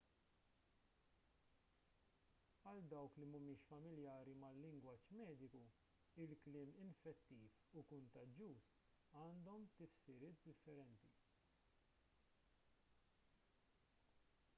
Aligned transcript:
għal 2.69 2.79
dawk 2.93 3.19
li 3.23 3.27
mhumiex 3.33 3.65
familjari 3.73 4.33
mal-lingwaġġ 4.45 5.13
mediku 5.21 5.61
il-kliem 6.25 6.73
infettiv 6.87 7.45
u 7.81 7.85
kuntaġġuż 7.93 8.67
għandhom 9.25 9.69
tifsiriet 9.81 10.43
differenti 10.51 11.13